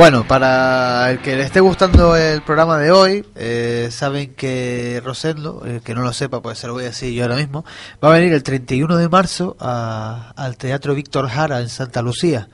Bueno, 0.00 0.26
para 0.26 1.10
el 1.10 1.20
que 1.20 1.36
le 1.36 1.42
esté 1.42 1.60
gustando 1.60 2.16
el 2.16 2.40
programa 2.40 2.78
de 2.78 2.90
hoy, 2.90 3.26
eh, 3.34 3.88
saben 3.90 4.32
que 4.32 4.98
Rosendo, 5.04 5.62
el 5.66 5.82
que 5.82 5.94
no 5.94 6.00
lo 6.00 6.14
sepa, 6.14 6.40
pues 6.40 6.58
se 6.58 6.66
lo 6.66 6.72
voy 6.72 6.84
a 6.84 6.86
decir 6.86 7.12
yo 7.12 7.24
ahora 7.24 7.36
mismo, 7.36 7.66
va 8.02 8.08
a 8.08 8.14
venir 8.14 8.32
el 8.32 8.42
31 8.42 8.96
de 8.96 9.10
marzo 9.10 9.58
a- 9.60 10.32
al 10.36 10.56
Teatro 10.56 10.94
Víctor 10.94 11.28
Jara 11.28 11.60
en 11.60 11.68
Santa 11.68 12.00
Lucía. 12.00 12.48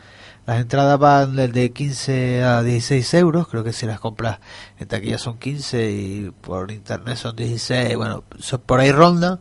Las 0.44 0.60
entradas 0.60 0.98
van 0.98 1.36
desde 1.36 1.70
15 1.70 2.42
a 2.42 2.64
16 2.64 3.14
euros, 3.14 3.46
creo 3.46 3.62
que 3.62 3.72
si 3.72 3.86
las 3.86 4.00
compras 4.00 4.40
en 4.80 4.88
taquilla 4.88 5.16
son 5.16 5.38
15 5.38 5.88
y 5.92 6.32
por 6.40 6.72
internet 6.72 7.16
son 7.16 7.36
16, 7.36 7.94
bueno, 7.94 8.24
por 8.66 8.80
ahí 8.80 8.90
rondan. 8.90 9.38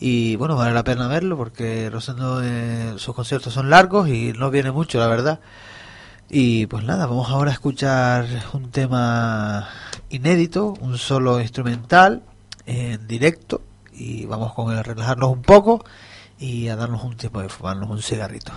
Y 0.00 0.36
bueno, 0.36 0.56
vale 0.56 0.72
la 0.72 0.84
pena 0.84 1.06
verlo 1.06 1.36
porque 1.36 1.90
Rosendo, 1.90 2.40
eh, 2.42 2.94
sus 2.96 3.14
conciertos 3.14 3.52
son 3.52 3.68
largos 3.68 4.08
y 4.08 4.32
no 4.32 4.50
viene 4.50 4.70
mucho, 4.70 4.98
la 4.98 5.06
verdad. 5.06 5.40
Y 6.34 6.64
pues 6.66 6.82
nada, 6.82 7.04
vamos 7.04 7.28
ahora 7.28 7.50
a 7.50 7.52
escuchar 7.52 8.24
un 8.54 8.70
tema 8.70 9.68
inédito, 10.08 10.72
un 10.80 10.96
solo 10.96 11.42
instrumental 11.42 12.22
en 12.64 13.06
directo 13.06 13.60
y 13.92 14.24
vamos 14.24 14.54
con 14.54 14.74
a 14.74 14.82
relajarnos 14.82 15.28
un 15.28 15.42
poco 15.42 15.84
y 16.38 16.68
a 16.68 16.76
darnos 16.76 17.04
un 17.04 17.18
tiempo 17.18 17.42
de 17.42 17.50
fumarnos 17.50 17.90
un 17.90 18.00
cigarrito. 18.00 18.50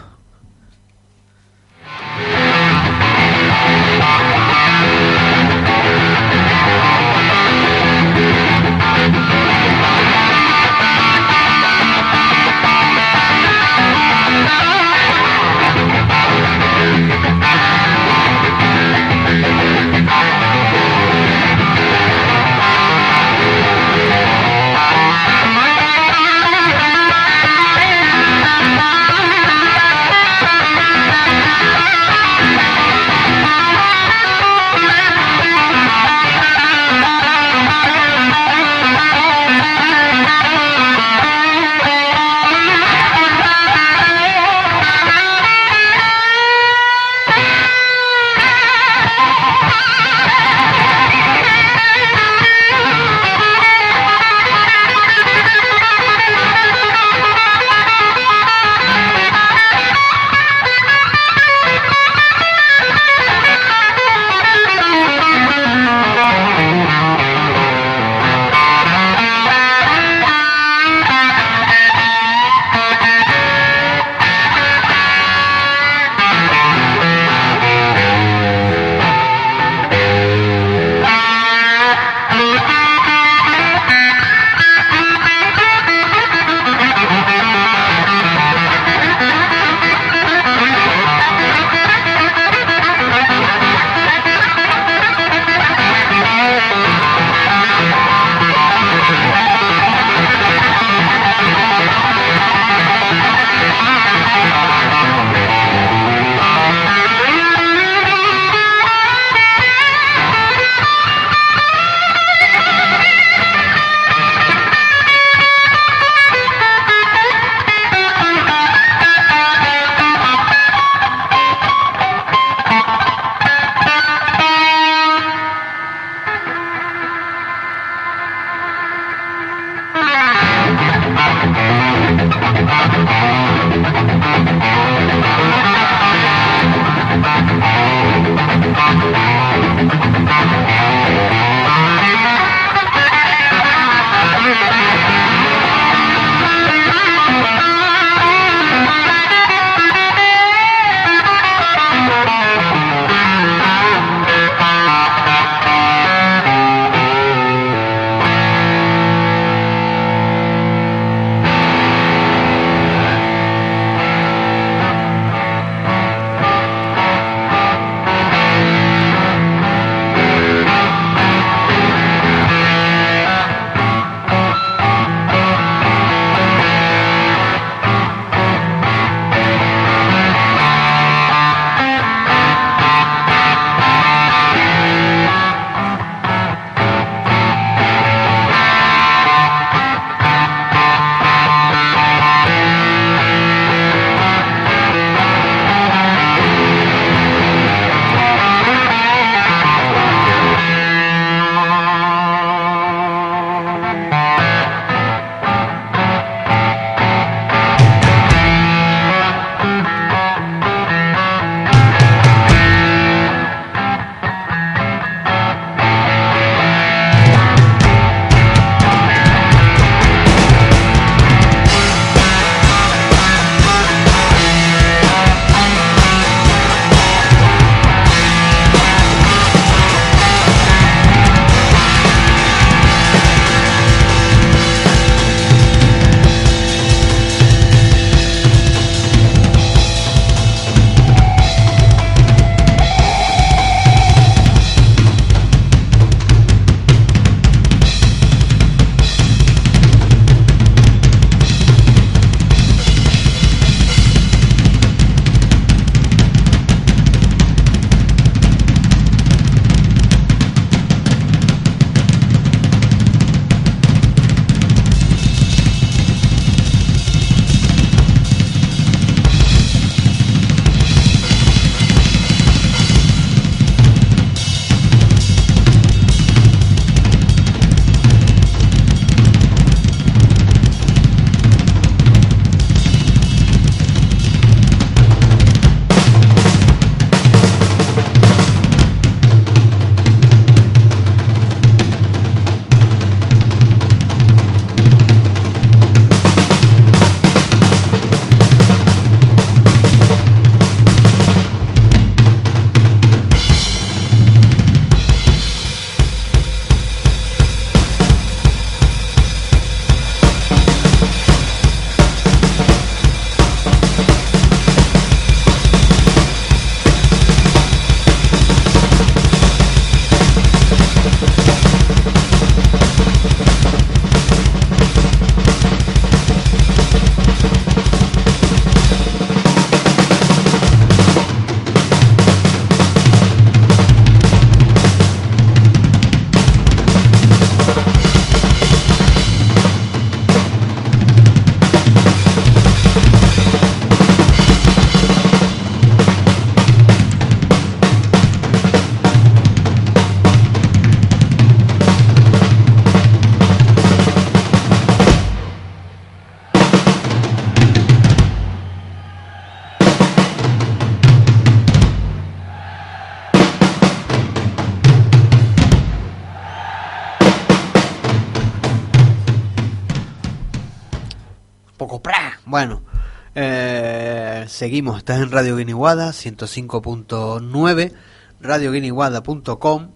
Seguimos. 374.55 374.97
Estás 374.99 375.21
en 375.21 375.31
Radio 375.31 375.57
Guiniguada 375.57 376.11
105.9, 376.11 377.91
radioguiniguada.com, 378.39 379.91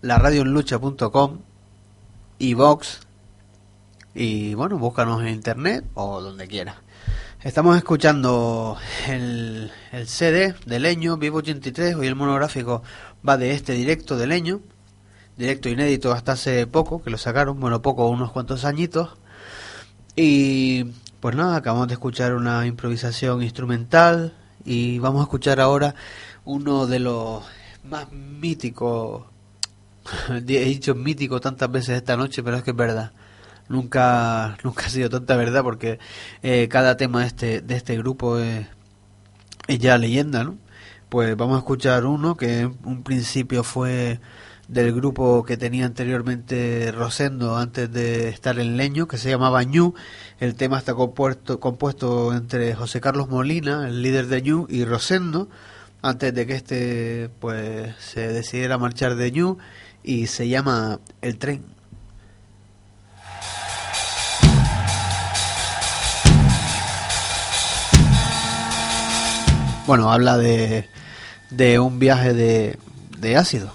la 0.00 0.18
radioenlucha.com 0.18 1.40
y 2.38 2.54
Vox. 2.54 3.00
Y 4.14 4.54
bueno, 4.54 4.78
búscanos 4.78 5.20
en 5.20 5.28
internet 5.28 5.84
o 5.92 6.22
donde 6.22 6.48
quieras. 6.48 6.76
Estamos 7.42 7.76
escuchando 7.76 8.78
el, 9.06 9.70
el 9.92 10.08
CD 10.08 10.54
de 10.64 10.80
Leño, 10.80 11.18
Vivo 11.18 11.38
83. 11.38 11.96
Hoy 11.96 12.06
el 12.06 12.16
monográfico 12.16 12.82
va 13.26 13.36
de 13.36 13.52
este 13.52 13.74
directo 13.74 14.16
de 14.16 14.28
Leño, 14.28 14.62
directo 15.36 15.68
inédito 15.68 16.12
hasta 16.12 16.32
hace 16.32 16.66
poco, 16.66 17.02
que 17.02 17.10
lo 17.10 17.18
sacaron, 17.18 17.60
bueno, 17.60 17.82
poco, 17.82 18.08
unos 18.08 18.32
cuantos 18.32 18.64
añitos. 18.64 19.10
Y 20.16 20.86
pues 21.22 21.36
nada, 21.36 21.54
acabamos 21.54 21.86
de 21.86 21.94
escuchar 21.94 22.34
una 22.34 22.66
improvisación 22.66 23.44
instrumental 23.44 24.34
y 24.64 24.98
vamos 24.98 25.20
a 25.20 25.22
escuchar 25.22 25.60
ahora 25.60 25.94
uno 26.44 26.88
de 26.88 26.98
los 26.98 27.44
más 27.84 28.10
míticos, 28.10 29.22
he 30.28 30.40
dicho 30.40 30.96
mítico 30.96 31.40
tantas 31.40 31.70
veces 31.70 31.90
esta 31.98 32.16
noche, 32.16 32.42
pero 32.42 32.56
es 32.56 32.64
que 32.64 32.72
es 32.72 32.76
verdad. 32.76 33.12
Nunca 33.68 34.58
nunca 34.64 34.86
ha 34.86 34.88
sido 34.88 35.10
tanta 35.10 35.36
verdad 35.36 35.62
porque 35.62 36.00
eh, 36.42 36.66
cada 36.68 36.96
tema 36.96 37.20
de 37.20 37.26
este 37.28 37.60
de 37.60 37.76
este 37.76 37.96
grupo 37.98 38.40
es, 38.40 38.66
es, 39.68 39.78
ya 39.78 39.98
leyenda 39.98 40.42
no 40.42 40.58
pues 41.08 41.36
vamos 41.36 41.54
a 41.54 41.58
escuchar 41.58 42.04
uno 42.04 42.36
que 42.36 42.60
en 42.62 42.78
un 42.84 43.04
principio 43.04 43.62
fue 43.62 44.18
del 44.68 44.92
grupo 44.94 45.44
que 45.44 45.56
tenía 45.56 45.86
anteriormente 45.86 46.92
Rosendo 46.92 47.56
antes 47.56 47.92
de 47.92 48.28
estar 48.28 48.58
en 48.58 48.76
Leño 48.76 49.08
que 49.08 49.18
se 49.18 49.30
llamaba 49.30 49.62
Ñu 49.64 49.94
el 50.40 50.54
tema 50.54 50.78
está 50.78 50.94
compuesto 50.94 52.32
entre 52.34 52.74
José 52.74 53.00
Carlos 53.00 53.28
Molina 53.28 53.88
el 53.88 54.02
líder 54.02 54.28
de 54.28 54.42
Ñu 54.42 54.66
y 54.68 54.84
Rosendo 54.84 55.48
antes 56.00 56.34
de 56.34 56.46
que 56.46 56.54
este 56.54 57.30
pues 57.40 57.94
se 57.98 58.28
decidiera 58.28 58.78
marchar 58.78 59.16
de 59.16 59.30
Ñu 59.32 59.58
y 60.02 60.26
se 60.26 60.48
llama 60.48 61.00
El 61.20 61.38
tren 61.38 61.64
bueno, 69.86 70.12
habla 70.12 70.38
de, 70.38 70.88
de 71.50 71.78
un 71.78 71.98
viaje 71.98 72.34
de, 72.34 72.78
de 73.18 73.36
ácido. 73.36 73.72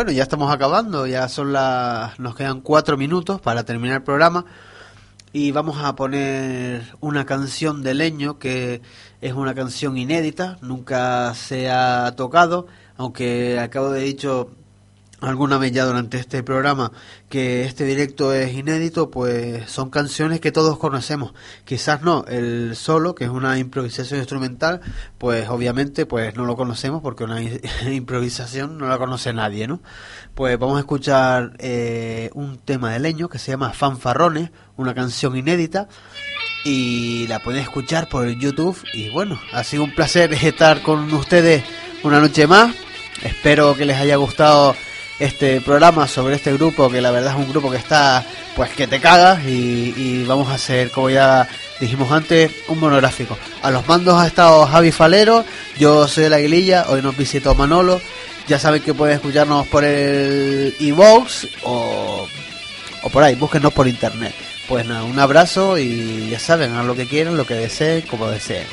bueno, 0.08 0.16
ya 0.16 0.24
estamos 0.24 0.53
acabando, 0.53 1.05
ya 1.05 1.28
son 1.28 1.51
las, 1.51 2.18
nos 2.18 2.34
quedan 2.34 2.62
cuatro 2.62 2.95
minutos 2.95 3.41
para 3.41 3.66
terminar 3.66 3.97
el 3.97 4.03
programa 4.03 4.45
y 5.34 5.51
vamos 5.51 5.84
a 5.84 5.97
poner 5.97 6.93
una 7.01 7.26
canción 7.26 7.84
de 7.84 7.93
Leño 7.93 8.39
que 8.39 8.82
es 9.20 9.34
una 9.34 9.53
canción 9.53 9.97
inédita, 9.97 10.60
nunca 10.62 11.34
se 11.34 11.70
ha 11.70 12.14
tocado, 12.16 12.68
aunque 12.95 13.60
acabo 13.60 13.89
de 13.91 13.99
dicho 13.99 14.51
alguna 15.22 15.57
vez 15.57 15.72
ya 15.72 15.86
durante 15.86 16.18
este 16.20 16.43
programa 16.43 16.91
que 17.30 17.65
este 17.65 17.86
directo 17.86 18.34
es 18.34 18.53
inédito, 18.53 19.09
pues 19.09 19.70
son 19.70 19.89
canciones 19.89 20.39
que 20.39 20.51
todos 20.51 20.78
conocemos. 20.78 21.34
Quizás 21.65 22.01
no, 22.01 22.26
el 22.28 22.76
solo, 22.76 23.15
que 23.15 23.24
es 23.24 23.30
una 23.30 23.57
improvisación 23.57 24.20
instrumental, 24.20 24.82
pues 25.18 25.49
obviamente 25.49 26.05
pues 26.05 26.36
no 26.36 26.45
lo 26.45 26.55
conocemos 26.55 27.01
porque 27.01 27.24
una 27.24 27.41
improvisación 27.91 28.78
no 28.78 28.88
la 28.88 28.97
conoce 28.97 29.34
nadie, 29.34 29.68
¿no? 29.68 29.82
Pues 30.36 30.57
vamos 30.59 30.78
a 30.78 30.82
escuchar 30.82 31.53
eh, 31.57 32.30
un 32.34 32.57
tema 32.57 32.91
de 32.91 32.99
leño 32.99 33.28
que 33.30 33.39
se 33.39 33.51
llama 33.51 33.74
Fanfarrones, 33.74 34.51
una 34.76 34.93
canción 34.93 35.36
inédita 35.36 35.88
y 36.63 37.26
la 37.28 37.39
pueden 37.39 37.61
escuchar 37.61 38.07
por 38.07 38.28
YouTube 38.30 38.78
y 38.93 39.09
bueno, 39.09 39.39
ha 39.53 39.63
sido 39.63 39.84
un 39.84 39.95
placer 39.95 40.34
estar 40.34 40.84
con 40.84 41.11
ustedes 41.13 41.63
una 42.03 42.20
noche 42.20 42.45
más. 42.45 42.76
Espero 43.24 43.76
que 43.76 43.86
les 43.86 43.97
haya 43.97 44.15
gustado 44.18 44.76
este 45.20 45.61
programa 45.61 46.07
sobre 46.07 46.36
este 46.36 46.53
grupo, 46.53 46.89
que 46.89 47.01
la 47.01 47.11
verdad 47.11 47.34
es 47.34 47.38
un 47.38 47.49
grupo 47.49 47.72
que 47.72 47.78
está, 47.78 48.26
pues 48.55 48.70
que 48.72 48.88
te 48.88 48.99
cagas 48.99 49.43
y, 49.45 50.24
vamos 50.28 50.49
a 50.49 50.55
hacer, 50.55 50.91
como 50.91 51.09
ya 51.09 51.47
dijimos 51.80 52.11
antes, 52.11 52.51
un 52.68 52.80
monográfico. 52.80 53.38
A 53.61 53.72
los 53.72 53.88
mandos 53.88 54.22
ha 54.22 54.28
estado 54.28 54.65
Javi 54.68 54.91
Falero, 54.91 55.45
yo 55.78 56.07
soy 56.07 56.26
el 56.26 56.34
Aguililla, 56.34 56.86
hoy 56.89 57.01
nos 57.01 57.18
visitó 57.18 57.55
Manolo, 57.55 58.01
ya 58.47 58.59
saben 58.59 58.82
que 58.82 58.93
pueden 58.93 59.15
escucharnos 59.15 59.68
por 59.68 59.84
el 59.84 60.76
e-box 60.80 61.47
o, 61.63 62.28
o 63.03 63.09
por 63.09 63.24
ahí, 63.24 63.36
búsquenos 63.36 63.74
por 63.74 63.88
internet. 63.88 64.34
Pues 64.68 64.86
nada, 64.86 65.03
un 65.03 65.18
abrazo 65.18 65.78
y 65.78 66.30
ya 66.30 66.39
saben, 66.39 66.74
hagan 66.74 66.88
lo 66.88 66.95
que 66.95 67.07
quieran, 67.07 67.38
lo 67.38 67.45
que 67.45 67.53
deseen, 67.53 68.01
como 68.01 68.28
deseen. 68.28 68.68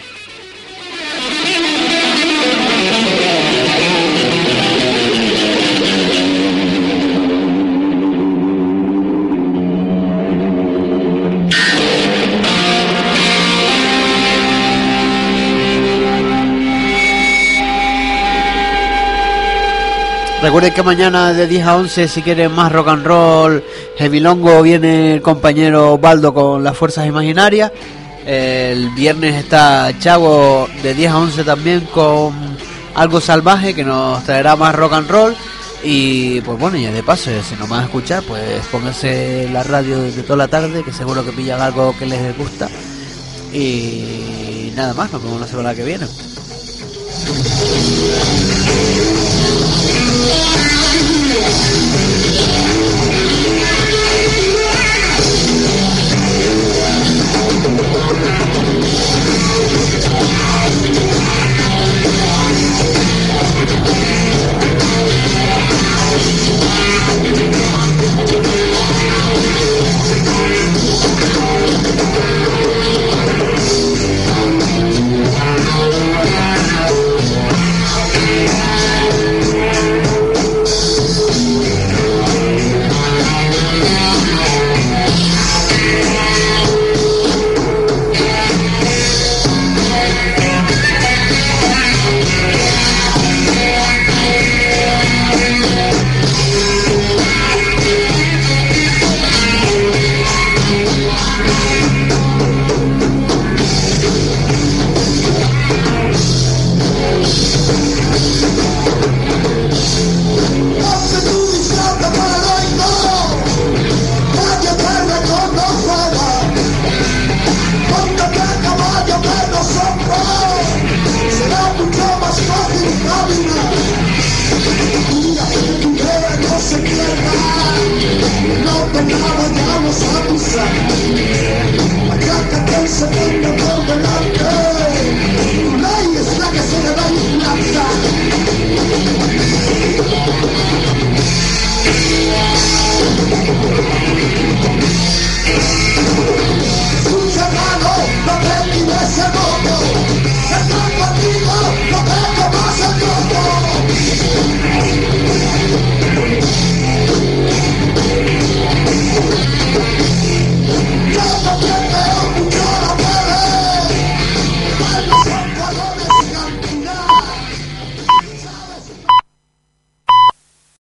Recuerden 20.45 20.75
que 20.75 20.83
mañana 20.83 21.33
de 21.33 21.47
10 21.47 21.67
a 21.67 21.77
11 21.77 22.07
si 22.07 22.21
quieren 22.21 22.53
más 22.53 22.71
rock 22.71 22.89
and 22.89 23.07
roll, 23.07 23.65
heavy 23.97 24.23
viene 24.63 25.15
el 25.15 25.23
compañero 25.23 25.97
Baldo 25.97 26.35
con 26.35 26.63
las 26.63 26.77
fuerzas 26.77 27.07
imaginarias. 27.07 27.73
El 28.27 28.91
viernes 28.91 29.37
está 29.37 29.91
Chavo 29.99 30.69
de 30.83 30.93
10 30.93 31.11
a 31.11 31.19
11 31.19 31.45
también 31.45 31.81
con 31.87 32.35
algo 32.95 33.23
salvaje 33.23 33.75
que 33.75 33.85
nos 33.85 34.23
traerá 34.25 34.55
más 34.55 34.75
rock 34.75 34.93
and 34.93 35.11
roll. 35.11 35.35
Y 35.83 36.43
pues 36.43 36.59
bueno, 36.59 36.77
ya 36.77 36.93
de 36.93 37.03
paso, 37.03 37.31
si 37.43 37.55
no 37.55 37.67
van 37.67 37.81
a 37.81 37.85
escuchar, 37.85 38.23
pues 38.25 38.67
pónganse 38.71 39.49
la 39.51 39.63
radio 39.63 39.99
de 39.99 40.23
toda 40.25 40.37
la 40.37 40.49
tarde, 40.49 40.85
que 40.85 40.93
seguro 40.93 41.25
que 41.25 41.33
pillan 41.33 41.63
algo 41.63 41.97
que 41.99 42.05
les 42.05 42.37
gusta. 42.37 42.69
Y 43.51 44.75
nada 44.77 44.93
más, 44.93 45.11
nos 45.11 45.25
vemos 45.25 45.41
la 45.41 45.47
semana 45.47 45.75
que 45.75 45.85
viene. 45.85 46.07
Allá 50.15 50.65
que 50.69 50.74